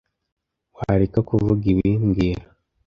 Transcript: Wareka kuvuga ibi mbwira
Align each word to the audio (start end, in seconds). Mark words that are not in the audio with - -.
Wareka 0.77 1.19
kuvuga 1.29 1.63
ibi 1.71 1.89
mbwira 2.05 2.43